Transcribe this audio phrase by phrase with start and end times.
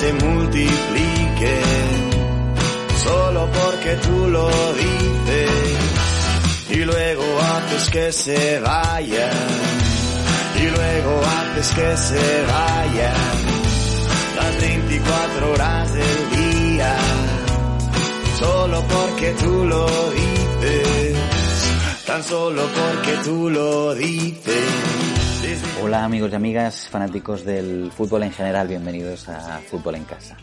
[0.00, 1.62] Se multipliquen
[3.04, 5.50] solo porque tú lo dices.
[6.70, 9.48] Y luego haces que se vayan
[10.56, 13.36] y luego haces que se vayan
[14.36, 16.96] las 24 horas del día.
[18.38, 21.16] Solo porque tú lo dices.
[22.06, 25.09] Tan solo porque tú lo dices
[25.82, 30.36] Hola amigos y amigas, fanáticos del fútbol en general, bienvenidos a Fútbol en Casa.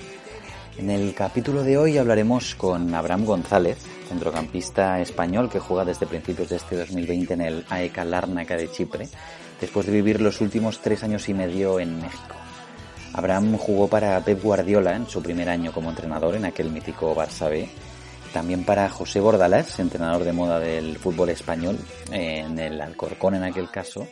[0.77, 6.49] En el capítulo de hoy hablaremos con Abraham González, centrocampista español que juega desde principios
[6.49, 9.07] de este 2020 en el AEK Larnaca de Chipre,
[9.59, 12.35] después de vivir los últimos tres años y medio en México.
[13.13, 17.49] Abraham jugó para Pep Guardiola en su primer año como entrenador en aquel mítico Barça
[17.49, 17.67] B,
[18.33, 21.79] también para José Bordalás, entrenador de moda del fútbol español,
[22.11, 24.07] en el Alcorcón en aquel caso,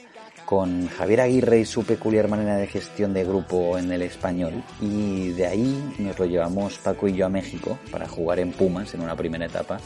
[0.46, 5.30] con Javier Aguirre y su peculiar manera de gestión de grupo en el español y
[5.32, 9.02] de ahí nos lo llevamos Paco y yo a México para jugar en Pumas en
[9.02, 9.80] una primera etapa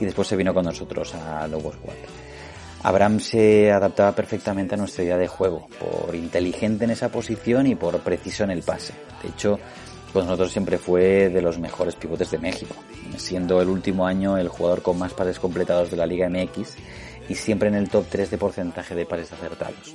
[0.00, 1.96] y después se vino con nosotros a Lobos Guap.
[2.82, 7.74] Abraham se adaptaba perfectamente a nuestra idea de juego, por inteligente en esa posición y
[7.74, 8.94] por preciso en el pase.
[9.22, 9.58] De hecho,
[10.12, 12.76] con nosotros siempre fue de los mejores pivotes de México,
[13.16, 16.76] siendo el último año el jugador con más pases completados de la Liga MX
[17.28, 19.94] y siempre en el top 3 de porcentaje de pases acertados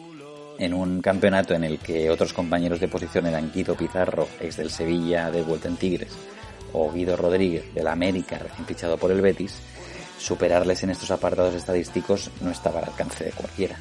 [0.62, 4.70] en un campeonato en el que otros compañeros de posición eran Guido Pizarro, ex del
[4.70, 6.12] Sevilla de vuelta en Tigres,
[6.72, 9.56] o Guido Rodríguez del América, recién fichado por el Betis,
[10.20, 13.76] superarles en estos apartados estadísticos no estaba al alcance de cualquiera.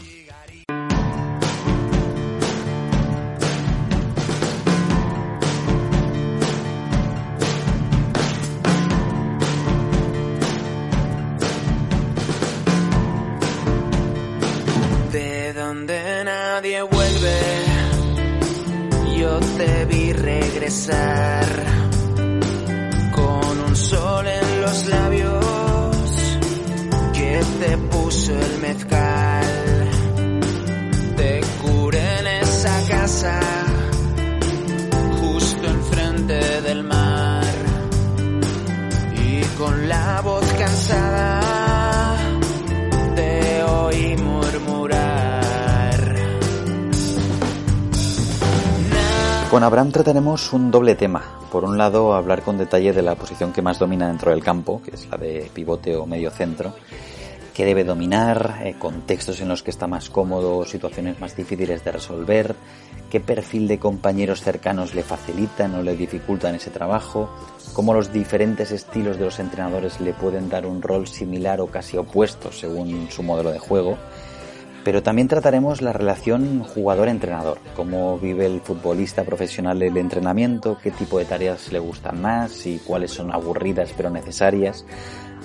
[49.51, 51.25] Con Abraham trataremos un doble tema.
[51.51, 54.81] Por un lado, hablar con detalle de la posición que más domina dentro del campo,
[54.81, 56.73] que es la de pivote o medio centro,
[57.53, 61.91] que debe dominar, eh, contextos en los que está más cómodo, situaciones más difíciles de
[61.91, 62.55] resolver,
[63.11, 67.29] qué perfil de compañeros cercanos le facilitan o le dificultan ese trabajo,
[67.73, 71.97] cómo los diferentes estilos de los entrenadores le pueden dar un rol similar o casi
[71.97, 73.99] opuesto según su modelo de juego
[74.85, 81.19] pero también trataremos la relación jugador-entrenador, cómo vive el futbolista profesional el entrenamiento, qué tipo
[81.19, 84.85] de tareas le gustan más y cuáles son aburridas pero necesarias.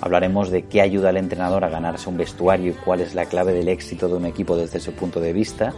[0.00, 3.52] Hablaremos de qué ayuda al entrenador a ganarse un vestuario y cuál es la clave
[3.52, 5.72] del éxito de un equipo desde su punto de vista,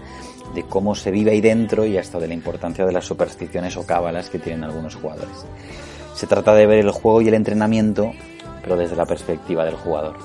[0.54, 3.86] de cómo se vive ahí dentro y hasta de la importancia de las supersticiones o
[3.86, 5.46] cábalas que tienen algunos jugadores.
[6.14, 8.12] Se trata de ver el juego y el entrenamiento,
[8.62, 10.16] pero desde la perspectiva del jugador.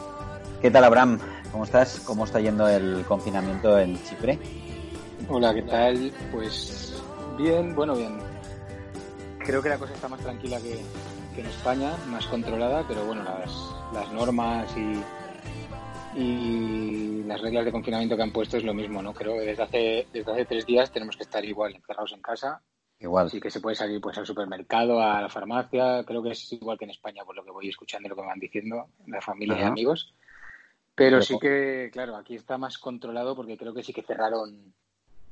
[0.60, 1.20] ¿Qué tal, Abraham?
[1.54, 2.00] ¿Cómo estás?
[2.00, 4.40] ¿Cómo está yendo el confinamiento en Chipre?
[5.30, 6.12] Hola, ¿qué tal?
[6.32, 7.00] Pues
[7.38, 8.18] bien, bueno, bien.
[9.38, 10.82] Creo que la cosa está más tranquila que,
[11.40, 18.24] en España, más controlada, pero bueno, las, normas y, y las reglas de confinamiento que
[18.24, 19.14] han puesto es lo mismo, ¿no?
[19.14, 22.64] Creo que desde hace, desde hace tres días tenemos que estar igual, encerrados en casa.
[22.98, 23.30] Igual.
[23.30, 26.80] Sí que se puede salir pues al supermercado, a la farmacia, creo que es igual
[26.80, 29.22] que en España, por lo que voy escuchando y lo que me van diciendo la
[29.22, 30.16] familia y amigos.
[30.96, 34.74] Pero sí que, claro, aquí está más controlado porque creo que sí que cerraron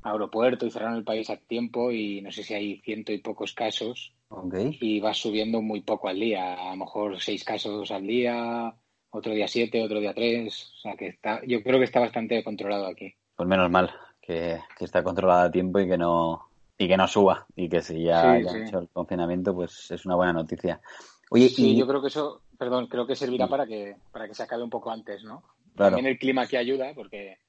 [0.03, 3.53] aeropuerto y cerraron el país a tiempo y no sé si hay ciento y pocos
[3.53, 4.75] casos okay.
[4.81, 8.73] y va subiendo muy poco al día, a lo mejor seis casos al día,
[9.11, 10.47] otro día 7, otro día 3.
[10.47, 13.13] O sea, que está, yo creo que está bastante controlado aquí.
[13.35, 13.91] Pues menos mal
[14.21, 16.47] que, está controlado a tiempo y que no
[16.77, 20.15] y que no suba y que si ya, ha hecho el confinamiento, pues es una
[20.15, 20.81] buena noticia.
[21.29, 24.43] Oye, sí, yo creo que eso, perdón, creo que servirá para que para que se
[24.43, 25.41] acabe un poco antes, ¿no?
[25.75, 25.95] Claro.
[25.95, 27.39] También el clima que ayuda, porque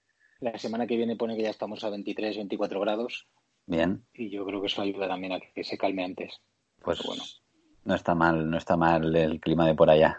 [0.40, 3.26] la semana que viene pone que ya estamos a 23, 24 grados.
[3.66, 4.06] Bien.
[4.14, 6.40] Y yo creo que eso ayuda también a que se calme antes.
[6.82, 7.22] Pues bueno.
[7.84, 10.18] No está mal, no está mal el clima de por allá.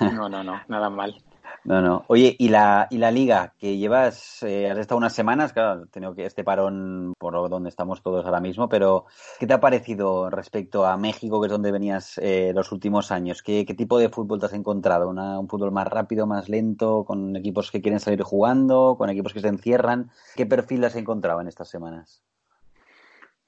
[0.00, 1.16] No, no, no, nada mal.
[1.64, 2.04] No, no.
[2.08, 4.42] Oye, ¿y la, y la liga que llevas?
[4.42, 8.26] Eh, has estado unas semanas, claro, he tenido que este parón por donde estamos todos
[8.26, 9.06] ahora mismo, pero
[9.40, 13.42] ¿qué te ha parecido respecto a México, que es donde venías eh, los últimos años?
[13.42, 15.08] ¿Qué, tipo de fútbol te has encontrado?
[15.08, 19.40] ¿Un fútbol más rápido, más lento, con equipos que quieren salir jugando, con equipos que
[19.40, 20.10] se encierran?
[20.36, 22.22] ¿Qué perfil has encontrado en estas semanas?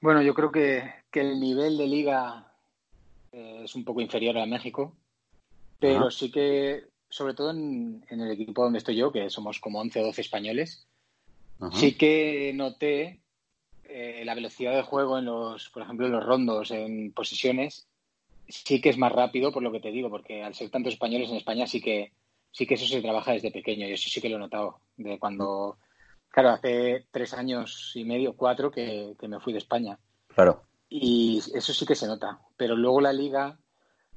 [0.01, 2.51] Bueno, yo creo que, que el nivel de liga
[3.31, 4.95] eh, es un poco inferior a México,
[5.79, 10.01] pero sí que sobre todo en, el equipo donde estoy yo, que somos como 11
[10.01, 10.87] o 12 españoles,
[11.73, 13.21] sí que noté
[13.83, 17.87] eh, la velocidad de juego en los, por ejemplo, en los rondos, en posiciones,
[18.47, 21.29] sí que es más rápido, por lo que te digo, porque al ser tantos españoles
[21.29, 22.13] en España sí que
[22.51, 24.79] sí que eso se trabaja desde pequeño y eso sí que lo he notado.
[24.95, 25.77] De cuando,
[26.29, 29.99] claro, hace tres años y medio, cuatro, que, que me fui de España.
[30.27, 30.63] Claro.
[30.89, 32.39] Y eso sí que se nota.
[32.55, 33.59] Pero luego la liga,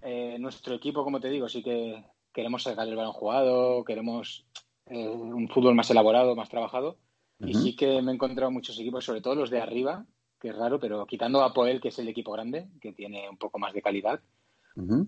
[0.00, 4.46] eh, nuestro equipo, como te digo, sí que queremos sacar el balón jugado, queremos
[4.86, 6.98] eh, un fútbol más elaborado, más trabajado.
[7.42, 10.04] Y sí que me he encontrado muchos equipos, sobre todo los de arriba,
[10.38, 13.38] que es raro, pero quitando a Poel, que es el equipo grande, que tiene un
[13.38, 14.20] poco más de calidad,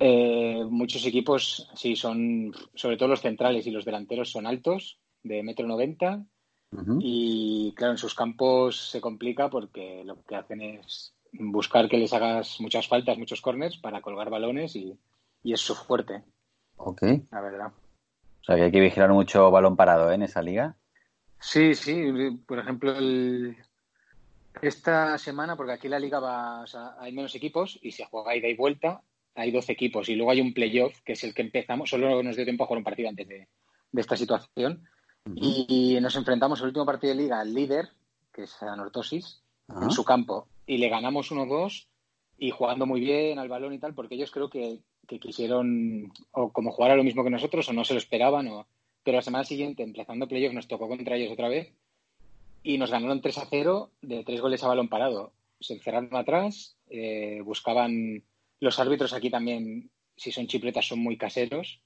[0.00, 5.42] eh, muchos equipos, sí, son, sobre todo los centrales y los delanteros son altos, de
[5.42, 6.24] metro noventa,
[7.00, 12.14] y claro, en sus campos se complica porque lo que hacen es buscar que les
[12.14, 14.98] hagas muchas faltas, muchos corners para colgar balones y,
[15.42, 16.24] y es su fuerte.
[16.84, 17.02] Ok.
[17.30, 17.72] La verdad.
[18.40, 20.14] O sea que hay que vigilar mucho balón parado ¿eh?
[20.14, 20.76] en esa liga.
[21.38, 22.40] Sí, sí.
[22.46, 22.94] Por ejemplo,
[24.60, 28.34] esta semana, porque aquí la liga va, o sea, hay menos equipos y se juega
[28.34, 29.00] ida y vuelta,
[29.34, 32.36] hay 12 equipos y luego hay un playoff, que es el que empezamos, solo nos
[32.36, 33.48] dio tiempo a jugar un partido antes de,
[33.94, 34.84] esta situación.
[35.34, 37.90] y, nos enfrentamos el último partido de liga al líder,
[38.32, 40.48] que es Anortosis, en su campo.
[40.66, 41.86] Y le ganamos 1-2
[42.42, 46.52] y jugando muy bien al balón y tal, porque ellos creo que que quisieron o
[46.52, 48.48] como jugar a lo mismo que nosotros o no se lo esperaban.
[48.48, 48.66] O...
[49.02, 51.72] Pero la semana siguiente, empezando playoff, nos tocó contra ellos otra vez
[52.62, 55.32] y nos ganaron 3 a 0 de tres goles a balón parado.
[55.60, 58.22] Se encerraron atrás, eh, buscaban
[58.60, 61.80] los árbitros aquí también, si son chipletas, son muy caseros.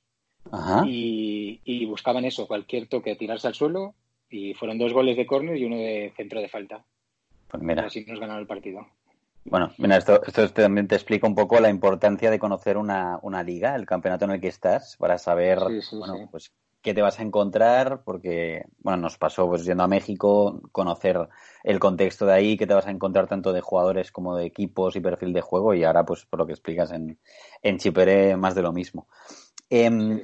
[0.86, 3.94] Y, buscaban eso, cualquier toque, tirarse al suelo.
[4.28, 6.84] Y fueron dos goles de córner y uno de centro de falta.
[7.48, 7.82] Pues mira.
[7.82, 8.86] Y así nos ganaron el partido.
[9.48, 13.42] Bueno, mira, esto, esto también te explica un poco la importancia de conocer una, una
[13.42, 15.60] liga, el campeonato en el que estás, para saber
[15.92, 16.52] bueno, pues
[16.86, 21.28] qué te vas a encontrar, porque bueno, nos pasó pues yendo a México, conocer
[21.64, 24.94] el contexto de ahí, qué te vas a encontrar tanto de jugadores como de equipos
[24.94, 27.18] y perfil de juego, y ahora, pues por lo que explicas en,
[27.62, 29.08] en Chipere, más de lo mismo.
[29.68, 30.20] Em,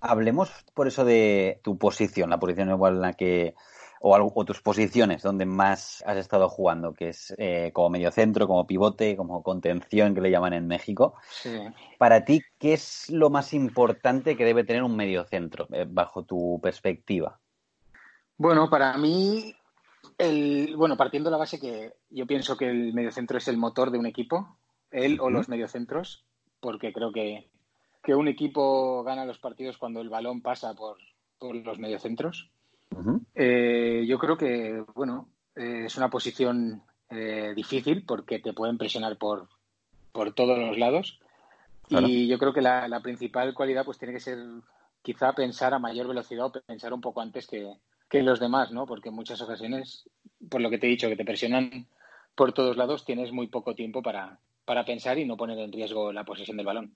[0.00, 3.56] hablemos por eso de tu posición, la posición igual en la que
[4.00, 8.66] o, algo, tus posiciones donde más has estado jugando, que es eh, como mediocentro, como
[8.66, 11.14] pivote, como contención, que le llaman en México.
[11.98, 16.60] Para ti, ¿qué es lo más importante que debe tener un mediocentro, eh, bajo tu
[16.62, 17.38] perspectiva?
[18.36, 19.54] Bueno, para mí,
[20.16, 23.90] el, bueno, partiendo de la base que yo pienso que el mediocentro es el motor
[23.90, 24.56] de un equipo,
[24.90, 26.24] él o los mediocentros,
[26.60, 27.48] porque creo que,
[28.02, 30.98] que un equipo gana los partidos cuando el balón pasa por,
[31.38, 32.50] por los mediocentros.
[33.34, 39.16] Eh, yo creo que, bueno, eh, es una posición eh, difícil porque te pueden presionar
[39.16, 39.48] por,
[40.12, 41.20] por todos los lados.
[41.88, 44.38] Y yo creo que la, principal cualidad pues tiene que ser
[45.00, 47.72] quizá pensar a mayor velocidad o pensar un poco antes que,
[48.10, 48.84] que los demás, ¿no?
[48.84, 50.08] Porque en muchas ocasiones,
[50.50, 51.86] por lo que te he dicho, que te presionan
[52.34, 56.12] por todos lados, tienes muy poco tiempo para, para pensar y no poner en riesgo
[56.12, 56.94] la posesión del balón.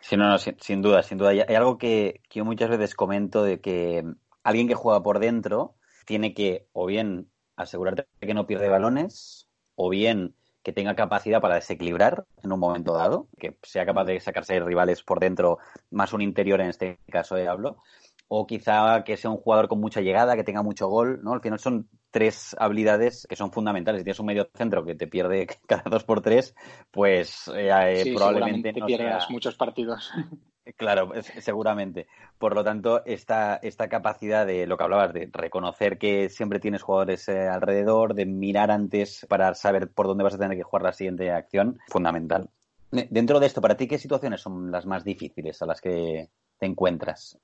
[0.00, 1.30] Sí, no, no, sin, duda, sin duda.
[1.30, 4.04] Hay algo que, que, yo muchas veces comento de que
[4.42, 9.88] alguien que juega por dentro tiene que o bien asegurarte que no pierde balones o
[9.88, 14.60] bien que tenga capacidad para desequilibrar en un momento dado, que sea capaz de sacarse
[14.60, 15.58] rivales por dentro,
[15.90, 17.78] más un interior en este caso de hablo,
[18.28, 21.32] o quizá que sea un jugador con mucha llegada, que tenga mucho gol, ¿no?
[21.32, 24.00] Al final son tres habilidades que son fundamentales.
[24.00, 26.54] Si tienes un medio centro que te pierde cada dos por tres,
[26.90, 30.12] pues eh, eh, probablemente te pierdas muchos partidos.
[30.76, 32.06] Claro, seguramente.
[32.38, 36.82] Por lo tanto, esta, esta capacidad de lo que hablabas, de reconocer que siempre tienes
[36.82, 40.82] jugadores eh, alrededor, de mirar antes para saber por dónde vas a tener que jugar
[40.82, 42.50] la siguiente acción, fundamental.
[42.90, 46.66] Dentro de esto, ¿para ti qué situaciones son las más difíciles a las que te
[46.66, 47.38] encuentras?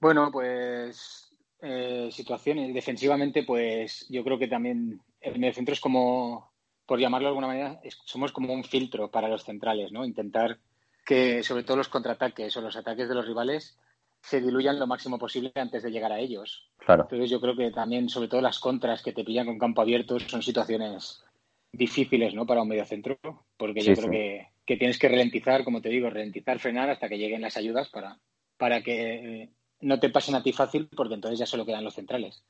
[0.00, 6.50] Bueno, pues eh, situaciones defensivamente, pues yo creo que también el mediocentro es como,
[6.86, 10.04] por llamarlo de alguna manera, somos como un filtro para los centrales, ¿no?
[10.04, 10.58] Intentar
[11.06, 13.78] que sobre todo los contraataques o los ataques de los rivales
[14.20, 16.68] se diluyan lo máximo posible antes de llegar a ellos.
[16.78, 17.04] Claro.
[17.04, 20.18] Entonces yo creo que también, sobre todo las contras que te pillan con campo abierto,
[20.18, 21.24] son situaciones
[21.72, 22.44] difíciles ¿no?
[22.44, 23.18] para un mediocentro,
[23.56, 27.18] porque yo creo que, que, tienes que ralentizar, como te digo, ralentizar, frenar hasta que
[27.18, 28.18] lleguen las ayudas para,
[28.56, 31.94] para que eh, no te pasen a ti fácil, porque entonces ya solo quedan los
[31.94, 32.42] centrales.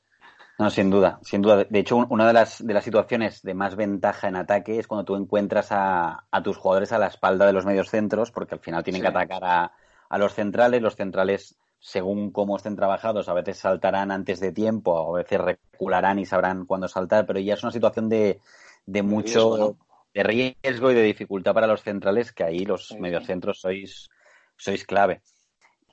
[0.59, 1.65] No, sin duda, sin duda.
[1.65, 5.05] De hecho, una de las, de las situaciones de más ventaja en ataque es cuando
[5.05, 8.61] tú encuentras a, a tus jugadores a la espalda de los medios centros, porque al
[8.61, 9.03] final tienen sí.
[9.03, 9.71] que atacar a,
[10.09, 10.81] a los centrales.
[10.81, 16.19] Los centrales según cómo estén trabajados, a veces saltarán antes de tiempo, a veces recularán
[16.19, 18.39] y sabrán cuándo saltar, pero ya es una situación de,
[18.85, 19.77] de mucho riesgo, ¿no?
[20.13, 24.09] de riesgo y de dificultad para los centrales, que ahí los sí, mediocentros sois,
[24.55, 25.21] sois clave.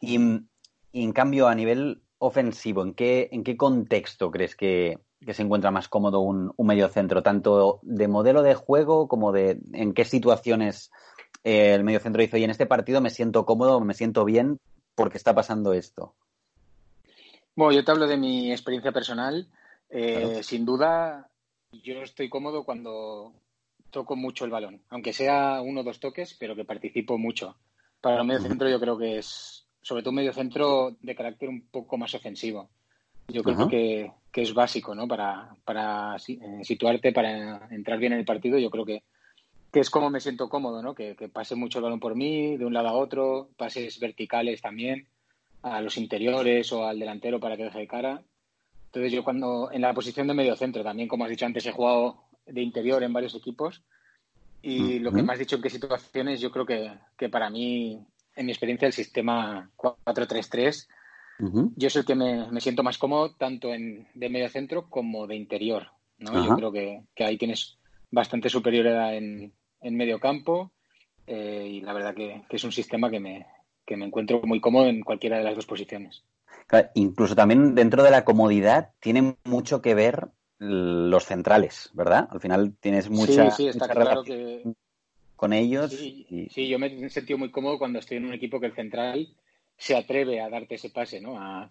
[0.01, 0.19] Y,
[0.93, 5.43] y, en cambio, a nivel ofensivo, ¿en qué, en qué contexto crees que, que se
[5.43, 7.23] encuentra más cómodo un, un mediocentro?
[7.23, 10.91] Tanto de modelo de juego como de en qué situaciones
[11.45, 14.59] eh, el mediocentro dice, oye, en este partido me siento cómodo, me siento bien,
[14.95, 16.15] porque está pasando esto?
[17.55, 19.49] Bueno, yo te hablo de mi experiencia personal.
[19.91, 20.43] Eh, claro.
[20.43, 21.31] Sin duda,
[21.73, 23.33] yo estoy cómodo cuando
[23.91, 27.57] toco mucho el balón, aunque sea uno o dos toques, pero que participo mucho.
[28.01, 31.51] Para el medio centro yo creo que es, sobre todo un medio centro de carácter
[31.51, 32.71] un poco más ofensivo.
[33.29, 35.07] Yo creo que, que, es básico, ¿no?
[35.07, 39.03] Para, para eh, situarte, para entrar bien en el partido, yo creo que,
[39.71, 40.95] que es como me siento cómodo, ¿no?
[40.95, 44.63] Que, que, pase mucho el balón por mí, de un lado a otro, pases verticales
[44.63, 45.07] también,
[45.63, 48.23] a los interiores o al delantero para que deje de cara.
[48.87, 51.73] Entonces yo cuando, en la posición de medio centro, también como has dicho antes, he
[51.73, 53.83] jugado de interior en varios equipos
[54.63, 55.01] y uh -huh.
[55.01, 58.01] lo que me has dicho en qué situaciones, yo creo que, que para mí,
[58.37, 60.87] en mi experiencia, el sistema 4-3-3,
[61.41, 61.73] uh -huh.
[61.77, 65.27] yo es el que me, me, siento más cómodo tanto en, de medio centro como
[65.27, 65.89] de interior,
[66.19, 66.33] ¿no?
[66.33, 66.49] Uh -huh.
[66.49, 67.79] Yo creo que, que ahí tienes
[68.11, 70.73] bastante superioridad en, en medio campo
[71.27, 73.47] eh, y la verdad que, que, es un sistema que me,
[73.87, 76.25] que me encuentro muy cómodo en cualquiera de las dos posiciones.
[76.67, 82.29] Claro, incluso también dentro de la comodidad tiene mucho que ver los centrales, ¿verdad?
[82.31, 84.63] Al final tienes mucha, sí, sí, está mucha claro que...
[85.37, 85.93] con ellos.
[85.93, 86.49] Sí, y...
[86.51, 89.29] sí, yo me he sentido muy cómodo cuando estoy en un equipo que el central
[89.77, 91.39] se atreve a darte ese pase, ¿no?
[91.39, 91.71] A,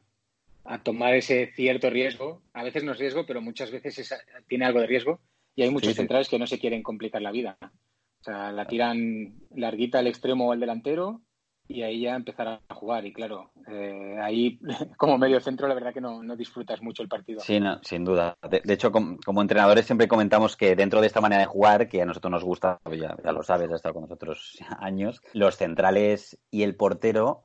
[0.65, 2.41] a tomar ese cierto riesgo.
[2.53, 4.13] A veces no es riesgo, pero muchas veces es,
[4.48, 5.20] tiene algo de riesgo.
[5.55, 7.58] Y hay muchos sí, centrales que no se quieren complicar la vida.
[7.62, 11.22] O sea, la tiran larguita al extremo o al delantero
[11.67, 13.05] y ahí ya empezar a jugar.
[13.05, 14.60] Y claro, eh, ahí
[14.98, 17.39] como medio centro la verdad que no, no, disfrutas mucho el partido.
[17.39, 18.38] Sí, no, sin duda.
[18.50, 21.88] De, de hecho, como, como, entrenadores siempre comentamos que dentro de esta manera de jugar,
[21.88, 25.22] que a nosotros nos gusta, pues ya, ya lo sabes, ha estado con nosotros años,
[25.34, 27.43] los centrales y el portero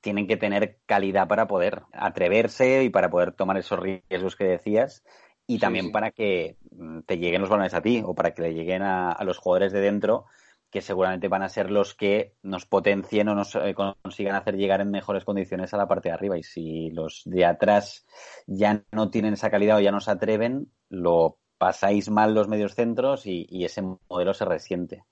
[0.00, 5.04] tienen que tener calidad para poder atreverse y para poder tomar esos riesgos que decías
[5.46, 5.92] y también sí, sí.
[5.92, 9.12] para que mm, te lleguen los balones a ti o para que le lleguen a,
[9.12, 10.26] a, los jugadores de dentro
[10.70, 14.80] que seguramente van a ser los que nos potencien o nos eh, consigan hacer llegar
[14.80, 16.38] en mejores condiciones a la parte de arriba.
[16.38, 18.06] Y si los de atrás
[18.46, 22.74] ya no tienen esa calidad o ya no se atreven, lo pasáis mal los medios
[22.74, 25.04] centros y, y ese modelo se resiente.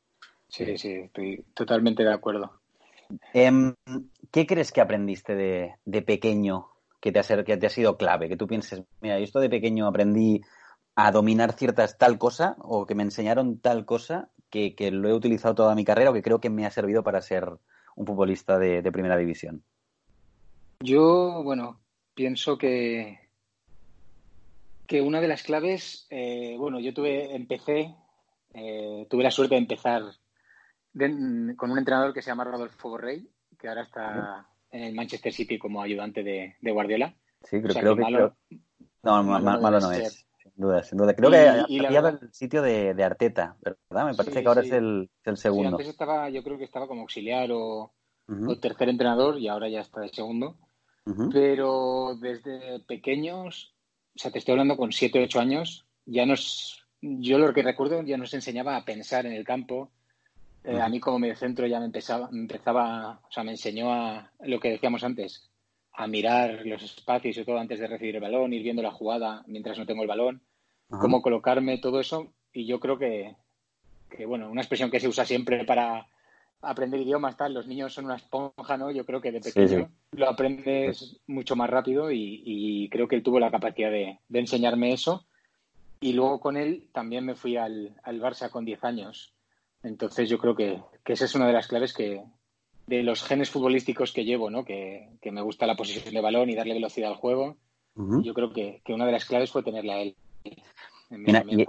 [0.49, 2.53] Sí, sí, estoy totalmente de acuerdo.
[3.35, 3.51] Eh,
[4.31, 6.69] ¿Qué crees que aprendiste de, de pequeño
[7.01, 8.29] que te, ha, que te ha sido clave?
[8.29, 10.41] Que tú pienses, mira, yo esto de pequeño aprendí
[10.95, 15.15] a dominar ciertas tal cosa o que me enseñaron tal cosa que, que, lo he
[15.15, 17.49] utilizado toda mi carrera o que creo que me ha servido para ser
[17.97, 19.63] un futbolista de, de primera división?
[20.81, 21.81] Yo, bueno,
[22.15, 23.19] pienso que,
[24.87, 27.95] que una de las claves, eh, bueno, yo tuve, empecé,
[28.55, 30.03] eh, tuve la suerte de empezar
[30.93, 33.29] de, con un entrenador que se llama Rodolfo Borrell,
[33.59, 37.15] que ahora está en el Manchester City como ayudante de, de Guardiola.
[37.43, 38.61] Sí, pero o sea, creo que, malo, creo...
[39.03, 40.28] no, malo, malo, malo no es.
[40.59, 41.15] Duda, sin duda.
[41.15, 42.21] Creo y, que y había verdad...
[42.21, 44.07] el sitio de, de, Arteta, ¿verdad?
[44.07, 44.69] Me parece sí, que ahora sí.
[44.69, 45.69] es, el, el segundo.
[45.69, 47.93] Sí, antes estaba, yo creo que estaba como auxiliar o,
[48.27, 48.51] uh -huh.
[48.51, 50.57] o tercer entrenador y ahora ya está de segundo.
[51.07, 51.31] Uh -huh.
[51.33, 53.73] Pero desde pequeños,
[54.17, 57.63] o sea, te estoy hablando con 7 o 8 años, ya nos, yo lo que
[57.63, 59.93] recuerdo ya nos enseñaba a pensar en el campo,
[60.65, 64.33] eh, a mí como mediocentro ya me empezaba, me empezaba, o sea, me enseñó a
[64.41, 65.48] lo que decíamos antes,
[65.99, 69.43] a mirar los espacios y todo antes de recibir el balón, ir viendo la jugada
[69.49, 70.41] mientras no tengo el balón,
[70.91, 71.01] Ajá.
[71.01, 72.33] cómo colocarme, todo eso.
[72.53, 73.35] Y yo creo que,
[74.09, 76.07] que, bueno, una expresión que se usa siempre para
[76.63, 78.93] aprender idiomas, tal, los niños son una esponja, ¿no?
[78.93, 80.17] Yo creo que de pequeño sí, sí.
[80.17, 84.39] lo aprendes mucho más rápido y, y, creo que él tuvo la capacidad de, de,
[84.39, 85.27] enseñarme eso.
[86.01, 89.35] Y luego con él también me fui al, al Barça con 10 años
[89.83, 92.25] entonces yo creo que, que, esa es una de las claves que,
[92.89, 94.65] de los genes futbolísticos que llevo, ¿no?
[94.65, 97.57] Que, me gusta la posición de balón y darle velocidad al juego.
[97.95, 100.17] Yo creo que, una de las claves fue tenerle a él
[101.11, 101.67] en mis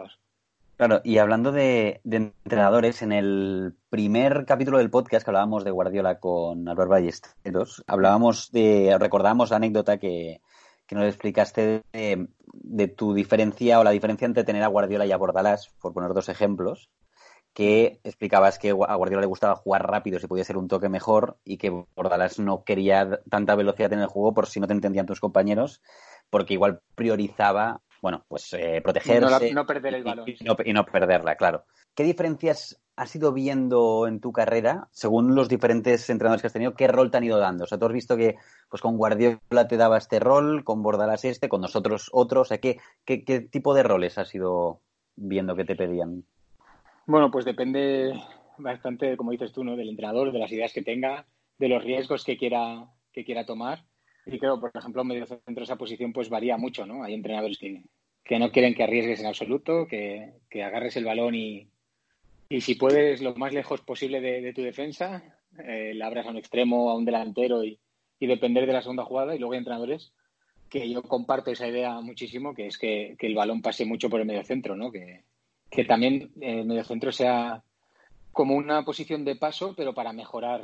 [0.77, 6.19] Claro, y hablando de, entrenadores, en el primer capítulo del podcast que hablábamos de Guardiola
[6.19, 10.39] con Álvaro Ballesteros, hablábamos de, recordamos la anécdota que,
[10.91, 15.69] nos explicaste de, tu diferencia o la diferencia entre tener a Guardiola y a Bordalás,
[15.81, 16.89] por poner dos ejemplos,
[17.53, 21.37] que explicabas que a Guardiola le gustaba jugar rápido si podía ser un toque mejor
[21.43, 25.05] y que Bordalás no quería tanta velocidad en el juego por si no te entendían
[25.05, 25.81] tus compañeros,
[26.29, 29.53] porque igual priorizaba bueno, pues eh, protegerse.
[29.53, 30.25] No, perder el balón.
[30.27, 31.65] Y, no, perderla, claro.
[31.95, 36.75] ¿Qué diferencias has ido viendo en tu carrera, según los diferentes entrenadores que has tenido,
[36.75, 37.63] qué rol te han ido dando?
[37.65, 38.37] O sea, tú has visto que
[38.69, 42.47] pues con Guardiola te daba este rol, con Bordalas este, con nosotros otros.
[42.47, 44.81] O sea, ¿qué, qué, qué tipo de roles has ido
[45.15, 46.23] viendo que te pedían?
[47.09, 48.13] Bueno, pues depende
[48.59, 49.75] bastante, como dices tú, ¿no?
[49.75, 51.25] del entrenador, de las ideas que tenga,
[51.57, 53.83] de los riesgos que quiera, que quiera tomar.
[54.27, 57.03] Y creo, por ejemplo, medio centro esa posición pues varía mucho, ¿no?
[57.03, 61.71] Hay entrenadores que, no quieren que arriesgues en absoluto, que, agarres el balón y,
[62.47, 65.23] y, si puedes lo más lejos posible de, tu defensa,
[65.65, 67.79] eh, la abras a un extremo, a un delantero y,
[68.19, 69.33] depender de la segunda jugada.
[69.33, 70.13] Y luego hay entrenadores
[70.69, 74.27] que yo comparto esa idea muchísimo, que es que, el balón pase mucho por el
[74.27, 74.91] medio centro, ¿no?
[74.91, 75.23] Que,
[75.69, 77.63] que también el medio centro sea
[78.31, 80.63] como una posición de paso, pero para mejorar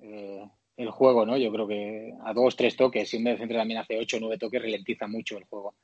[0.00, 0.44] eh,
[0.76, 1.36] el juego, ¿no?
[1.36, 4.20] Yo creo que a dos, tres toques, si un medio centro también hace ocho o
[4.20, 5.74] nueve toques, ralentiza mucho el juego.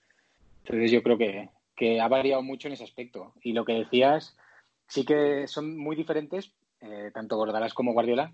[0.64, 3.34] Entonces yo creo que, que, ha variado mucho en ese aspecto.
[3.42, 4.36] Y lo que decías,
[4.88, 8.32] sí que son muy diferentes, eh, tanto Bordalás como Guardiola,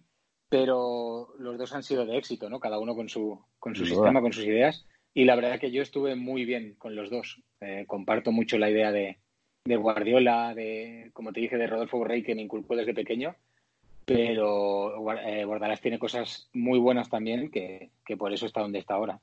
[0.49, 2.61] pero los dos han sido de éxito, ¿no?
[2.61, 4.87] Cada uno con su, con su sistema, con sus ideas.
[5.15, 7.43] Y la verdad que yo estuve muy bien con los dos.
[7.61, 9.19] Eh, comparto mucho la idea de,
[9.65, 13.37] de Guardiola, de, como te dije, de Rodolfo Borrell, que me inculcó desde pequeño
[14.05, 19.21] pero eh, Bordalás tiene cosas muy buenas también que, por eso está donde está ahora.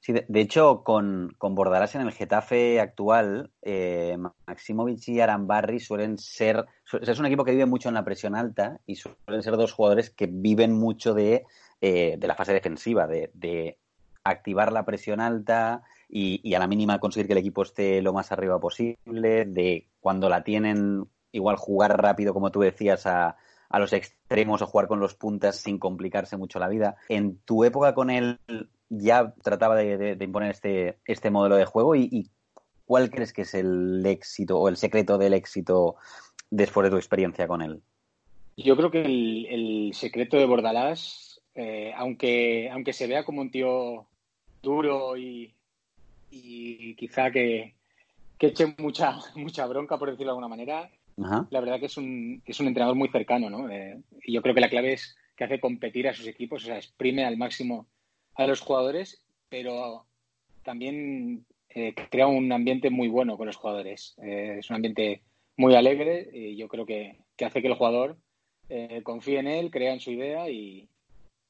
[0.00, 6.18] Sí, de, hecho, con, con, Bordalás en el Getafe actual, eh, Maximovic y Arambarri suelen
[6.18, 6.66] ser.
[7.00, 10.10] Es un equipo que vive mucho en la presión alta y suelen ser dos jugadores
[10.10, 11.44] que viven mucho de,
[11.80, 13.78] eh, la fase defensiva, de,
[14.22, 18.32] activar la presión alta y, a la mínima conseguir que el equipo esté lo más
[18.32, 23.36] arriba posible, de cuando la tienen, igual jugar rápido, como tú decías, a,
[23.68, 26.96] a los extremos o jugar con los puntas sin complicarse mucho la vida.
[27.08, 28.38] En tu época con él
[28.88, 32.30] ya trataba de, imponer este, este modelo de juego y,
[32.84, 35.96] ¿cuál crees que es el éxito o el secreto del éxito
[36.50, 37.82] después de tu experiencia con él?
[38.56, 44.06] Yo creo que el, secreto de Bordalás, eh, aunque, aunque se vea como un tío
[44.62, 45.52] duro y,
[46.30, 47.74] quizá que,
[48.38, 52.42] que eche mucha, mucha bronca, por decirlo de alguna manera, la verdad que es un,
[52.44, 53.70] es un entrenador muy cercano, ¿no?
[53.70, 56.66] Eh, y yo creo que la clave es que hace competir a sus equipos, o
[56.66, 57.86] sea, exprime al máximo
[58.34, 60.04] a los jugadores, pero
[60.62, 64.14] también eh, crea un ambiente muy bueno con los jugadores.
[64.22, 65.22] Eh, es un ambiente
[65.56, 68.18] muy alegre y yo creo que, hace que el jugador
[69.04, 70.88] confíe en él, crea en su idea y,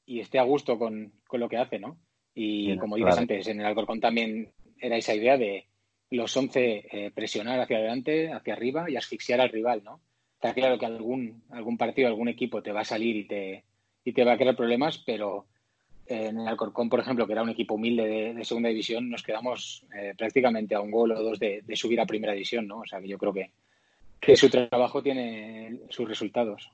[0.05, 1.97] esté a gusto con, lo que hace, ¿no?
[2.33, 5.65] Y como dices antes, en el Alcorcón también era esa idea de,
[6.09, 9.99] los 11 eh, presionar hacia adelante, hacia arriba y asfixiar al rival, ¿no?
[10.35, 13.63] Está claro que algún, algún partido, algún equipo te va a salir y te,
[14.05, 15.47] y te va a crear problemas, pero
[16.05, 19.23] eh, en el Alcorcón, por ejemplo, que era un equipo humilde de, segunda división, nos
[19.23, 22.79] quedamos eh, prácticamente a un gol o dos de, subir a primera división, ¿no?
[22.79, 23.51] O sea que yo creo que,
[24.19, 26.71] que su trabajo tiene sus resultados.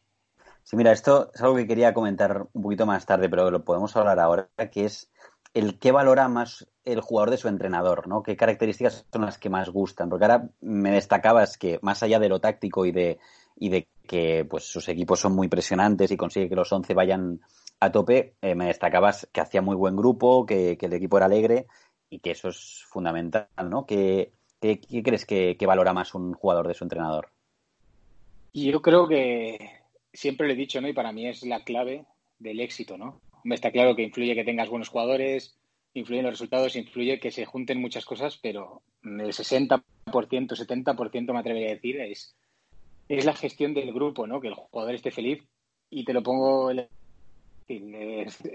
[0.63, 3.95] Sí, mira, esto es algo que quería comentar un poquito más tarde, pero lo podemos
[3.95, 5.11] hablar ahora, que es
[5.53, 8.23] el qué valora más el jugador de su entrenador, ¿no?
[8.23, 10.09] ¿Qué características son las que más gustan?
[10.09, 13.19] Porque ahora me destacabas que más allá de lo táctico y de,
[13.55, 17.39] y de que pues sus equipos son muy presionantes y consigue que los 11 vayan
[17.79, 21.67] a tope, eh, me destacabas que hacía muy buen grupo, que, el equipo era alegre
[22.09, 23.85] y que eso es fundamental, ¿no?
[23.85, 27.29] ¿Qué, crees que, que valora más un jugador de su entrenador?
[28.53, 29.57] Yo creo que
[30.11, 30.87] siempre lo he dicho, ¿no?
[30.87, 32.05] Y para mí es la clave
[32.39, 33.19] del éxito, ¿no?
[33.45, 35.57] Está claro que influye que tengas buenos jugadores,
[35.93, 41.69] influyen los resultados, influye que se junten muchas cosas, pero el 60%, 70% me atrevería
[41.69, 42.35] a decir es,
[43.07, 44.39] es la gestión del grupo, ¿no?
[44.39, 45.43] Que el jugador esté feliz
[45.89, 46.71] y te lo pongo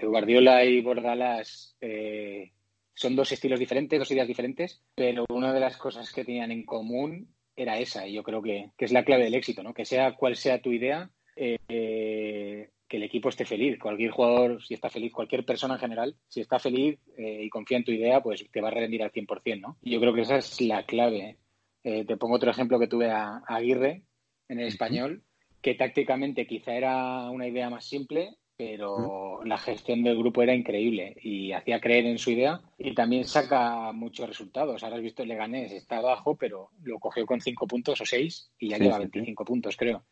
[0.03, 2.51] Guardiola y Bordalas eh,
[2.93, 6.65] son dos estilos diferentes, dos ideas diferentes, pero una de las cosas que tenían en
[6.65, 9.73] común era esa, y yo creo que, que es la clave del éxito, ¿no?
[9.73, 13.77] Que sea cual sea tu idea, eh, que el equipo esté feliz.
[13.79, 17.77] Cualquier jugador, si está feliz, cualquier persona en general, si está feliz eh, y confía
[17.77, 19.77] en tu idea, pues te va a rendir al 100%, ¿no?
[19.81, 21.37] Y yo creo que esa es la clave.
[21.83, 24.03] Eh, te pongo otro ejemplo que tuve a, Aguirre
[24.49, 25.23] en el español,
[25.61, 31.15] que tácticamente quizá era una idea más simple, pero la gestión del grupo era increíble
[31.21, 34.83] y hacía creer en su idea y también saca muchos resultados.
[34.83, 38.51] Ahora has visto el Leganés, está abajo, pero lo cogió con cinco puntos o seis
[38.57, 40.03] y ya lleva 25 puntos, creo.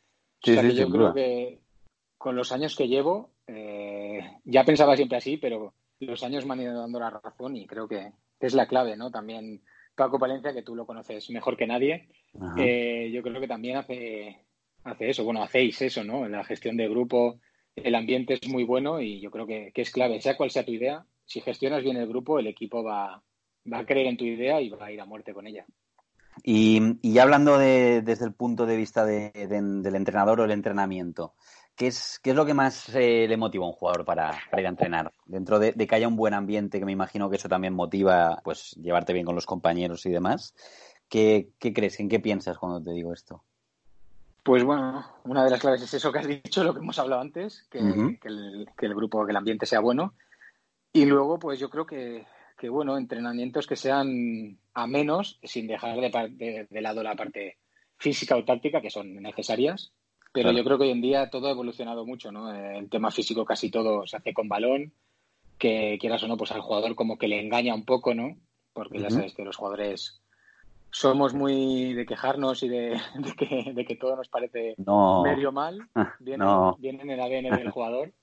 [0.42, 1.60] Sí, sí, yo creo que
[2.18, 6.62] con los años que llevo, eh, ya pensaba siempre así, pero los años me han
[6.62, 9.12] ido dando la razón y creo que es la clave, ¿no?
[9.12, 9.62] También
[9.96, 12.08] Paco Palencia, que tú lo conoces mejor que nadie,
[12.58, 14.46] eh, yo creo que también hace,
[14.84, 16.28] hace eso, bueno, hacéis eso, ¿no?
[16.28, 17.40] La gestión de grupo,
[17.76, 20.72] el ambiente es muy bueno y yo creo que, es clave, sea cual sea tu
[20.72, 23.24] idea, si gestionas bien el grupo, el equipo va,
[23.72, 25.66] va a creer en tu idea y va a ir a muerte con ella.
[26.44, 31.34] Y, y hablando de, desde el punto de vista del entrenador o el entrenamiento,
[31.78, 34.66] ¿qué es, qué es lo que más eh, le motiva a un jugador para, ir
[34.66, 35.14] a entrenar?
[35.26, 38.72] Dentro de, que haya un buen ambiente, que me imagino que eso también motiva, pues,
[38.72, 40.56] llevarte bien con los compañeros y demás,
[41.08, 42.00] ¿qué, qué crees?
[42.00, 43.44] ¿En qué piensas cuando te digo esto?
[44.44, 47.22] Pues bueno, una de las claves es eso que has dicho, lo que hemos hablado
[47.22, 50.16] antes, que, el, grupo, que el ambiente sea bueno.
[50.94, 52.26] Y luego, pues yo creo que,
[52.70, 57.58] bueno, entrenamientos que sean a menos, sin dejar de, de, lado la parte
[57.98, 59.92] física o táctica, que son necesarias.
[60.44, 62.54] Pero yo creo que hoy en día todo ha evolucionado mucho, ¿no?
[62.54, 64.94] El tema físico casi todo se hace con balón,
[65.58, 68.38] que quieras o no, pues al jugador como que le engaña un poco, ¿no?
[68.74, 70.22] Porque ya sabes que los jugadores
[70.92, 73.00] somos muy de quejarnos y de,
[73.88, 74.76] que, todo nos parece
[75.24, 75.80] medio mal.
[76.20, 76.46] Viene,
[76.78, 78.14] viene, en el ADN del jugador,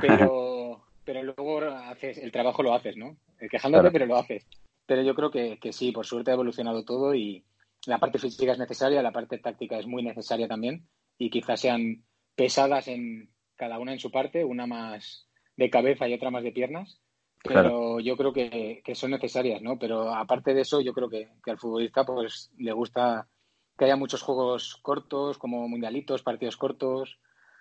[0.00, 3.16] pero, pero luego haces, el trabajo lo haces, ¿no?
[3.50, 4.46] Quejándote, pero lo haces.
[4.86, 7.44] Pero yo creo que, que sí, por suerte ha evolucionado todo y
[7.86, 10.86] la parte física es necesaria, la parte táctica es muy necesaria también
[11.24, 12.04] y quizás sean
[12.34, 16.50] pesadas en cada una en su parte, una más de cabeza y otra más de
[16.50, 17.00] piernas,
[17.44, 19.78] pero yo creo que, son necesarias, ¿no?
[19.78, 23.28] Pero aparte de eso, yo creo que, al futbolista pues le gusta
[23.78, 27.20] que haya muchos juegos cortos, como mundialitos, partidos cortos,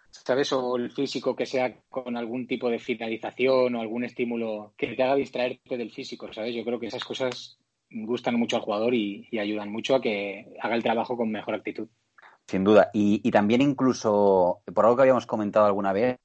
[0.10, 0.52] ¿sabes?
[0.54, 5.04] O el físico que sea con algún tipo de finalización o algún estímulo que te
[5.04, 6.56] haga distraerte del físico, ¿sabes?
[6.56, 7.60] Yo creo que esas cosas
[7.92, 11.88] gustan mucho al jugador y, ayudan mucho a que haga el trabajo con mejor actitud.
[12.52, 12.90] Sin duda.
[12.94, 16.20] Y, y también incluso, por algo que habíamos comentado alguna vez,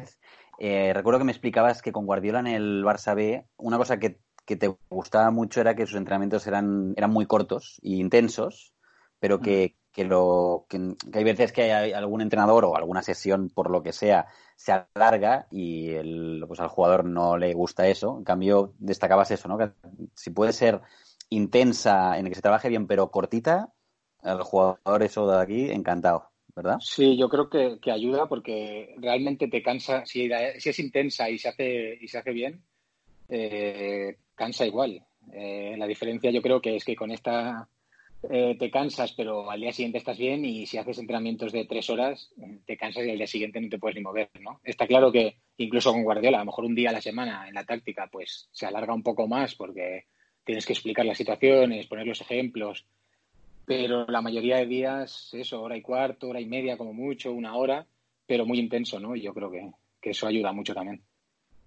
[0.59, 4.19] eh, recuerdo que me explicabas que con Guardiola en el Barça B, una cosa que,
[4.45, 8.75] te gustaba mucho era que sus entrenamientos eran, eran muy cortos e intensos,
[9.21, 13.85] pero que, lo, que, hay veces que hay algún entrenador o alguna sesión, por lo
[13.85, 18.19] que sea, se alarga y el, pues al jugador no le gusta eso.
[18.19, 19.59] En cambio, destacabas eso, ¿no?
[19.59, 19.71] Que
[20.17, 20.81] si puede ser
[21.29, 23.73] intensa, en el que se trabaje bien, pero cortita,
[24.27, 26.31] al jugador eso de aquí, encantado.
[26.55, 26.79] ¿verdad?
[26.81, 31.99] Sí, yo creo que, ayuda porque realmente te cansa, si, es intensa y se hace,
[32.01, 32.63] y se hace bien,
[33.29, 35.05] eh, cansa igual.
[35.35, 37.69] Eh, la diferencia yo creo que es que con esta
[38.31, 41.91] eh, te cansas, pero al día siguiente estás bien y si haces entrenamientos de tres
[41.91, 42.33] horas,
[42.65, 44.61] te cansas y al día siguiente no te puedes ni mover, ¿no?
[44.65, 47.55] Está claro que incluso con Guardiola, a lo mejor un día a la semana en
[47.55, 50.07] la táctica, pues se alarga un poco más porque
[50.45, 52.87] tienes que explicar las situaciones, poner los ejemplos,
[53.67, 57.57] pero la mayoría de días, eso, hora y cuarto, hora y media como mucho, una
[57.57, 57.85] hora,
[58.25, 59.17] pero muy intenso, ¿no?
[59.17, 59.71] Y yo creo que,
[60.03, 61.03] eso ayuda mucho también.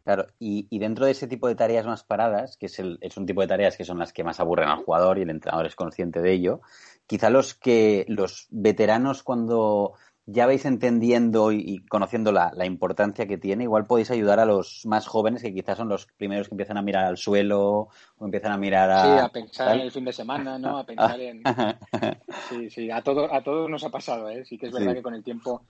[0.05, 3.25] Claro, y, dentro de ese tipo de tareas más paradas, que es, el, es un
[3.25, 5.75] tipo de tareas que son las que más aburren al jugador y el entrenador es
[5.75, 6.61] consciente de ello,
[7.05, 9.95] quizá los que los veteranos cuando
[10.31, 15.07] ya vais entendiendo y, conociendo la, importancia que tiene, igual podéis ayudar a los más
[15.07, 18.57] jóvenes que quizás son los primeros que empiezan a mirar al suelo o empiezan a
[18.57, 19.03] mirar a...
[19.03, 20.77] Sí, a pensar en el fin de semana, ¿no?
[20.77, 21.41] A pensar en...
[22.49, 24.45] Sí, sí, a, todo, a todos nos ha pasado, ¿eh?
[24.45, 25.65] Sí que es verdad que con el tiempo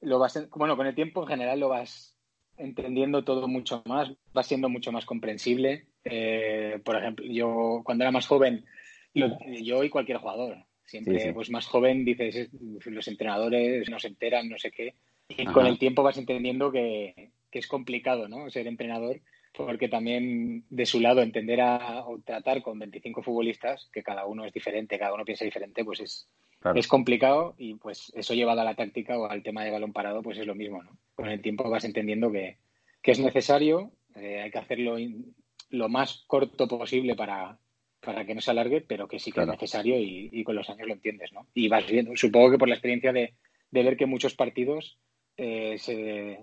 [0.00, 0.48] lo vas...
[0.50, 2.16] Bueno, con el tiempo en general lo vas
[2.56, 5.88] entendiendo todo mucho más, va siendo mucho más comprensible.
[6.04, 8.64] Eh, por ejemplo, yo cuando era más joven,
[9.14, 12.50] yo y cualquier jugador, Siempre, pues más joven, dices,
[12.84, 14.94] los entrenadores no se enteran, no sé qué.
[15.28, 18.50] Y con el tiempo vas entendiendo que, es complicado, ¿no?
[18.50, 19.20] Ser entrenador,
[19.52, 24.44] porque también de su lado entender a, o tratar con 25 futbolistas, que cada uno
[24.44, 26.28] es diferente, cada uno piensa diferente, pues es,
[26.74, 30.20] es complicado y pues eso llevado a la táctica o al tema de balón parado,
[30.22, 30.98] pues es lo mismo, ¿no?
[31.14, 32.58] Con el tiempo vas entendiendo que,
[33.02, 34.96] es necesario, eh, hay que hacerlo
[35.70, 37.58] lo más corto posible para,
[38.04, 40.86] para que no se alargue, pero que sí que es necesario y, con los años
[40.86, 41.46] lo entiendes, ¿no?
[41.54, 43.34] Y vas viendo, supongo que por la experiencia de,
[43.70, 44.98] ver que muchos partidos
[45.36, 46.38] eh, se,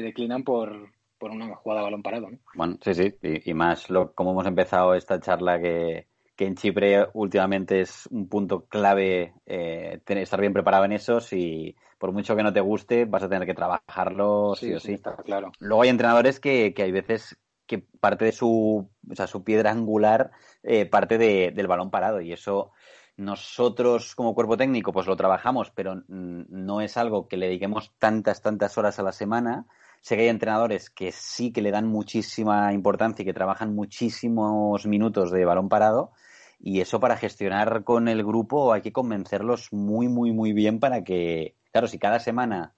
[0.00, 2.38] declinan por, una jugada a balón parado, ¿no?
[2.54, 6.06] Bueno, sí, sí, y, más lo, como hemos empezado esta charla que,
[6.38, 11.18] en Chipre últimamente es un punto clave eh, estar bien preparado en eso.
[11.18, 14.98] Si por mucho que no te guste, vas a tener que trabajarlo sí, o sí.
[15.24, 15.50] claro.
[15.60, 19.70] Luego hay entrenadores que, que hay veces que parte de su, o sea, su piedra
[19.70, 20.30] angular
[20.62, 22.20] eh, parte de, del balón parado.
[22.20, 22.72] Y eso
[23.16, 28.42] nosotros como cuerpo técnico pues lo trabajamos, pero no es algo que le dediquemos tantas,
[28.42, 29.66] tantas horas a la semana,
[30.06, 34.86] Sé que hay entrenadores que sí que le dan muchísima importancia y que trabajan muchísimos
[34.86, 36.12] minutos de balón parado.
[36.60, 41.02] Y eso para gestionar con el grupo hay que convencerlos muy, muy, muy bien para
[41.02, 42.72] que, claro, si cada semana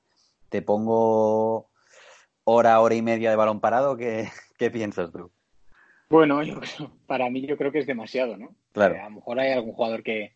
[0.49, 1.68] te pongo
[2.51, 5.31] hora, hora y media de balón parado, ¿qué, qué piensas tú?
[6.09, 6.41] Bueno,
[7.07, 8.55] para mí yo creo que es demasiado, ¿no?
[8.73, 8.97] Claro.
[9.01, 10.33] a lo mejor hay algún jugador que,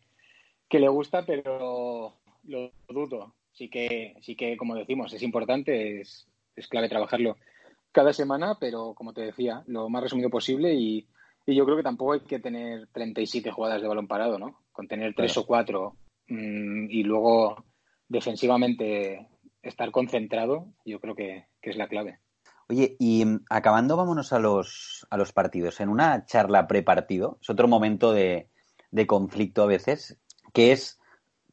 [0.69, 3.33] que le gusta, pero lo dudo.
[3.51, 7.37] Sí que, sí que, como decimos, es importante, es, es clave trabajarlo
[7.91, 11.07] cada semana, pero como te decía, lo más resumido posible y,
[11.45, 14.63] y yo creo que tampoco hay que tener 37 jugadas de balón parado, ¿no?
[14.71, 15.95] Con tener tres o cuatro
[16.27, 17.63] mmm, y luego
[18.07, 19.27] defensivamente
[19.63, 22.19] estar concentrado, yo creo que, que, es la clave.
[22.69, 25.79] Oye, y mm, acabando, vámonos a los, a los partidos.
[25.79, 28.49] En una charla pre-partido, es otro momento de,
[28.91, 30.19] de conflicto a veces,
[30.53, 30.99] que es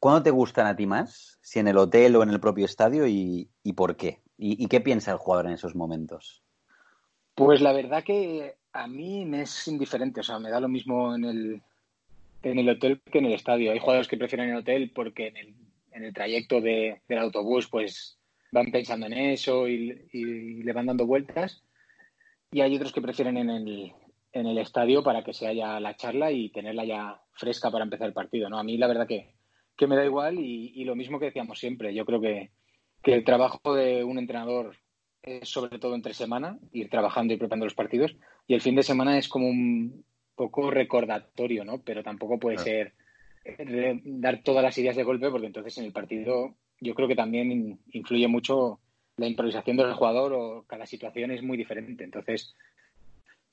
[0.00, 1.38] ¿cuándo te gustan a ti más?
[1.42, 4.20] Si en el hotel o en el propio estadio y, y por qué.
[4.36, 6.42] ¿Y, ¿Y qué piensa el jugador en esos momentos?
[7.34, 11.14] Pues la verdad que a mí me es indiferente, o sea, me da lo mismo
[11.14, 11.62] en el,
[12.42, 13.72] en el hotel que en el estadio.
[13.72, 15.54] Hay jugadores que prefieren el hotel porque en el,
[15.92, 18.18] en el trayecto de, del autobús pues
[18.52, 21.62] van pensando en eso y, y, le van dando vueltas.
[22.52, 23.92] Y hay otros que prefieren en el,
[24.32, 28.08] en el estadio para que se haya la charla y tenerla ya fresca para empezar
[28.08, 28.48] el partido.
[28.48, 28.58] ¿no?
[28.58, 29.34] A mí la verdad que,
[29.76, 31.94] que me da igual y, y, lo mismo que decíamos siempre.
[31.94, 32.50] Yo creo que,
[33.02, 34.76] que el trabajo de un entrenador
[35.22, 38.82] es sobre todo entre semana, ir trabajando y preparando los partidos, y el fin de
[38.82, 41.82] semana es como un poco recordatorio, ¿no?
[41.82, 42.70] Pero tampoco puede claro.
[42.70, 42.94] ser
[44.04, 47.78] dar todas las ideas de golpe, porque entonces en el partido yo creo que también
[47.92, 48.80] influye mucho
[49.16, 52.04] la improvisación del jugador o cada situación es muy diferente.
[52.04, 52.54] Entonces,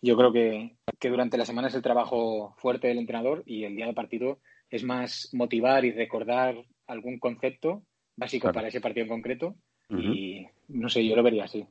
[0.01, 3.75] yo creo que, que durante la semana es el trabajo fuerte del entrenador y el
[3.75, 7.83] día de partido es más motivar y recordar algún concepto
[8.15, 8.55] básico claro.
[8.55, 9.55] para ese partido en concreto
[9.89, 10.15] Uh -huh.
[10.15, 11.65] Y no sé, yo lo vería así.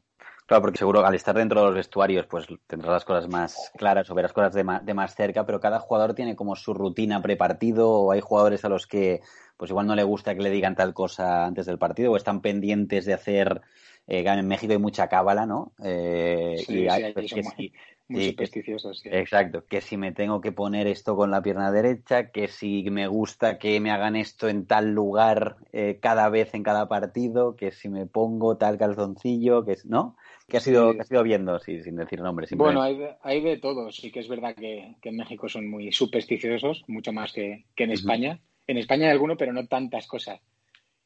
[0.47, 4.09] Claro, porque seguro al estar dentro de los vestuarios, pues tendrás las cosas más claras
[4.11, 7.21] o verás cosas de más, de más cerca, pero cada jugador tiene como su rutina
[7.21, 9.23] prepartido o hay jugadores a los que
[9.57, 12.43] pues igual no le gusta que le digan tal cosa antes del partido o están
[12.43, 13.63] pendientes de hacer,
[14.07, 15.73] eh, en México hay mucha cábala, ¿no?
[15.83, 17.73] Eh, sí, y hay, sí, que muy,
[18.09, 19.01] muy sí, supersticiosos.
[19.01, 19.09] Sí.
[19.11, 23.09] Exacto, que si me tengo que poner esto con la pierna derecha, que si me
[23.09, 27.73] gusta que me hagan esto en tal lugar eh, cada vez en cada partido, que
[27.73, 30.17] si me pongo tal calzoncillo, que ¿no?
[30.49, 32.51] Que has ido, que has ido viendo, sí, sin decir nombres.
[32.55, 33.91] Bueno, hay de, hay de todo.
[33.91, 37.85] Sí que es verdad que, que, en México son muy supersticiosos, mucho más que, que
[37.85, 37.97] en uh -huh.
[37.97, 38.41] España.
[38.67, 40.41] En España hay alguno, pero no tantas cosas.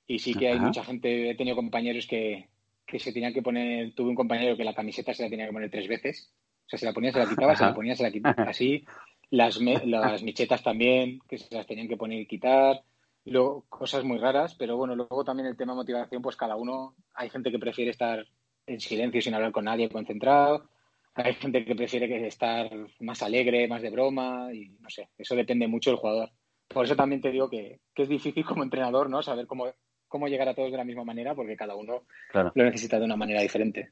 [0.07, 2.49] Y sí que hay mucha gente, he tenido compañeros que,
[2.87, 5.53] que se tenían que poner, tuve un compañero que la camiseta se la tenía que
[5.53, 6.33] poner tres veces
[6.67, 8.45] o sea, se la ponía, se la quitaba, se la ponía, se la quitaba.
[8.49, 8.85] Así,
[9.31, 12.83] las, me, las michetas también, que se las tenían que poner y quitar.
[13.25, 17.29] Luego, cosas muy raras, pero bueno, luego también el tema motivación, pues cada uno, hay
[17.29, 18.25] gente que prefiere estar
[18.71, 20.69] en silencio sin hablar con nadie, concentrado.
[21.15, 25.67] Hay gente que prefiere estar más alegre, más de broma, y no sé, eso depende
[25.67, 26.31] mucho del jugador.
[26.69, 29.23] Por eso también te digo que, que es difícil como entrenador, ¿no?
[29.23, 29.73] Saber cómo,
[30.07, 32.53] cómo llegar a todos de la misma manera, porque cada uno claro.
[32.55, 33.91] lo necesita de una manera diferente.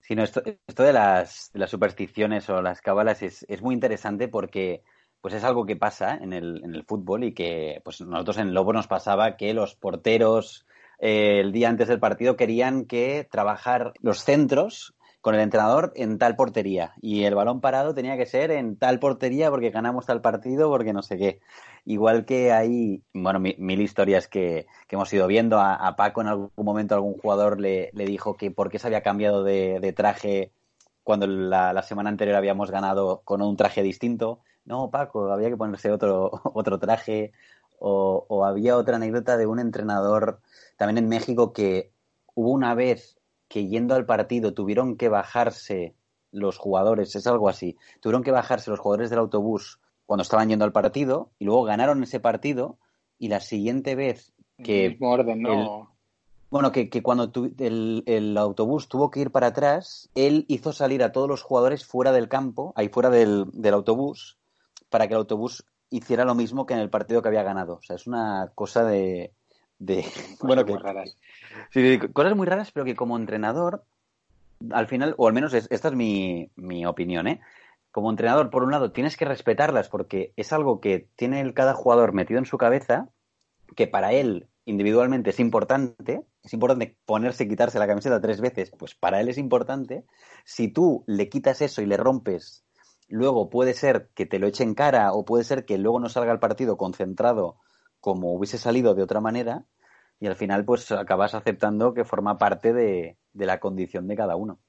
[0.00, 3.74] Sí, no, esto, esto de, las, de, las, supersticiones o las cábalas es, es, muy
[3.74, 4.82] interesante porque
[5.20, 8.52] pues es algo que pasa en el, en el fútbol y que pues nosotros en
[8.52, 10.66] Lobo nos pasaba que los porteros
[11.02, 16.16] eh, el día antes del partido querían que trabajar los centros con el entrenador en
[16.16, 20.20] tal portería y el balón parado tenía que ser en tal portería porque ganamos tal
[20.20, 21.40] partido porque no sé qué.
[21.84, 25.58] Igual que hay, bueno, mil, mil historias que, que, hemos ido viendo.
[25.58, 28.86] A, a, Paco en algún momento algún jugador le, le, dijo que por qué se
[28.86, 30.52] había cambiado de, de traje
[31.02, 34.40] cuando la, la, semana anterior habíamos ganado con un traje distinto.
[34.64, 37.32] No, Paco, había que ponerse otro, otro traje.
[37.84, 40.40] O, o había otra anécdota de un entrenador
[40.82, 41.92] también en México que
[42.34, 43.16] hubo una vez
[43.46, 45.94] que yendo al partido tuvieron que bajarse
[46.32, 50.64] los jugadores, es algo así, tuvieron que bajarse los jugadores del autobús cuando estaban yendo
[50.64, 52.78] al partido y luego ganaron ese partido
[53.16, 54.86] y la siguiente vez que...
[54.86, 55.52] El mismo orden, ¿no?
[55.52, 55.88] El,
[56.50, 60.72] bueno, que, que cuando tu, el, el, autobús tuvo que ir para atrás, él hizo
[60.72, 64.36] salir a todos los jugadores fuera del campo, ahí fuera del, del autobús,
[64.90, 67.74] para que el autobús hiciera lo mismo que en el partido que había ganado.
[67.74, 69.32] O sea, es una cosa de...
[69.82, 70.04] de
[70.40, 71.16] bueno, que, raras.
[71.70, 73.84] Sí, cosas muy raras, pero que como entrenador,
[74.70, 77.40] al final, o al menos es, esta es mi, mi opinión, ¿eh?
[77.90, 81.74] Como entrenador, por un lado, tienes que respetarlas porque es algo que tiene el, cada
[81.74, 83.08] jugador metido en su cabeza,
[83.76, 88.70] que para él individualmente es importante, es importante ponerse y quitarse la camiseta tres veces,
[88.70, 90.04] pues para él es importante.
[90.44, 92.64] Si tú le quitas eso y le rompes,
[93.08, 96.08] luego puede ser que te lo eche en cara o puede ser que luego no
[96.08, 97.56] salga el partido concentrado
[98.02, 99.64] como hubiese salido de otra manera
[100.22, 104.36] y al final pues acabas aceptando que forma parte de, de la condición de cada
[104.36, 104.60] uno.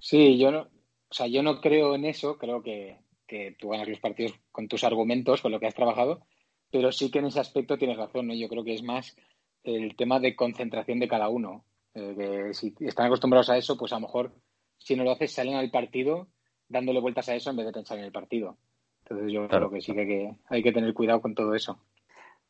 [0.00, 3.86] Sí, yo no, o sea, yo no creo en eso, creo que, que tú ganas
[3.86, 6.26] los partidos con tus argumentos, con lo que has trabajado,
[6.72, 8.34] pero sí que en ese aspecto tienes razón, ¿no?
[8.34, 9.16] Yo creo que es más
[9.62, 11.64] el tema de concentración de cada uno.
[11.94, 14.32] Eh, que si están acostumbrados a eso, pues a lo mejor
[14.78, 16.26] si no lo haces salen al partido
[16.68, 18.58] dándole vueltas a eso en vez de pensar en el partido.
[19.04, 21.78] Entonces yo creo que sí que, hay que tener cuidado con todo eso.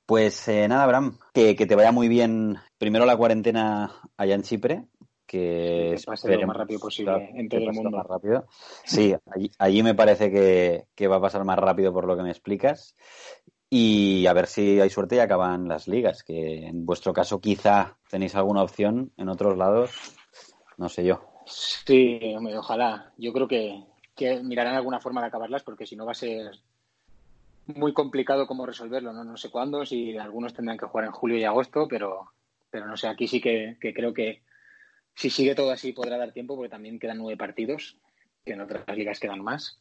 [0.06, 4.84] Pues eh, nada, Abraham, que, te vaya muy bien primero la cuarentena allá en Chipre,
[5.26, 7.98] que, pase lo más rápido posible en todo el mundo.
[7.98, 8.46] Más rápido.
[8.84, 9.14] Sí,
[9.58, 12.94] allí, me parece que, que, va a pasar más rápido por lo que me explicas.
[13.70, 17.96] Y a ver si hay suerte y acaban las ligas, que en vuestro caso quizá
[18.08, 19.90] tenéis alguna opción, en otros lados,
[20.76, 21.34] no sé yo.
[21.46, 22.20] Sí,
[22.56, 23.12] ojalá.
[23.16, 23.82] Yo creo que,
[24.42, 26.52] mirarán alguna forma de acabarlas porque si no va a ser
[27.66, 29.12] muy complicado cómo resolverlo.
[29.12, 32.32] No, no sé cuándo, si algunos tendrán que jugar en julio y agosto, pero,
[32.70, 34.42] pero no sé, aquí sí que, que creo que
[35.14, 37.98] si sigue todo así podrá dar tiempo porque también quedan nueve partidos,
[38.44, 39.80] que en otras ligas quedan más.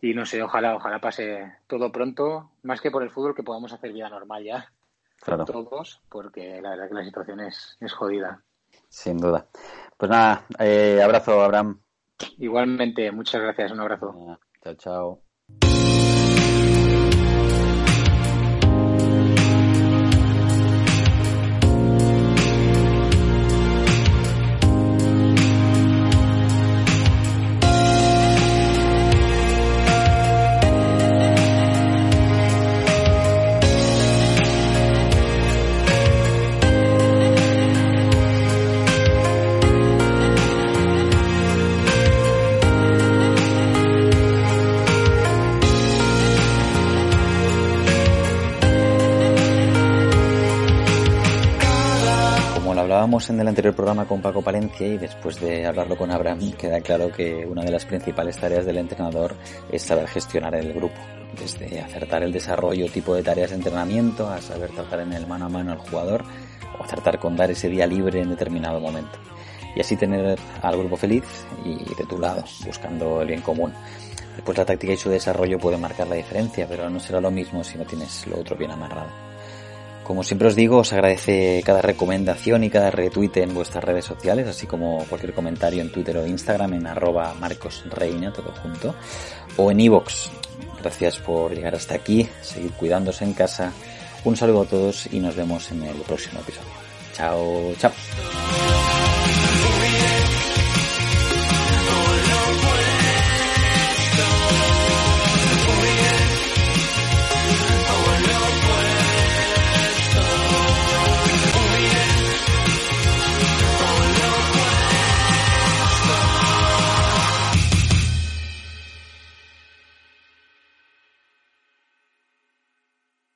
[0.00, 3.72] Y no sé, ojalá, ojalá pase todo pronto, más que por el fútbol, que podamos
[3.72, 4.72] hacer vida normal ya.
[5.20, 5.44] Claro.
[5.44, 8.42] Todos, porque la verdad que la situación es, es jodida.
[8.88, 9.48] Sin duda.
[9.96, 11.80] Pues nada, eh, abrazo, Abraham.
[12.38, 14.38] Igualmente, muchas gracias, un abrazo.
[14.62, 15.25] Chao, chao.
[53.30, 57.10] En el anterior programa con Paco Palencia y después de hablarlo con Abraham queda claro
[57.10, 59.34] que una de las principales tareas del entrenador
[59.70, 60.96] es saber gestionar el grupo,
[61.38, 65.46] desde acertar el desarrollo tipo de tareas de entrenamiento a saber tratar en el mano
[65.46, 66.24] a mano al jugador
[66.78, 69.18] o acertar con dar ese día libre en determinado momento.
[69.74, 71.24] Y así tener al grupo feliz
[71.64, 73.72] y de tu lado, buscando el bien común.
[74.36, 77.64] Después la táctica y su desarrollo pueden marcar la diferencia, pero no será lo mismo
[77.64, 79.25] si no tienes lo otro bien amarrado.
[80.06, 84.46] Como siempre os digo, os agradece cada recomendación y cada retweet en vuestras redes sociales,
[84.46, 88.94] así como cualquier comentario en Twitter o Instagram en arroba marcosreina, todo junto,
[89.56, 90.28] o en iVoox.
[90.80, 93.72] Gracias por llegar hasta aquí, seguir cuidándose en casa.
[94.22, 96.70] Un saludo a todos y nos vemos en el próximo episodio.
[97.12, 97.90] Chao, chao.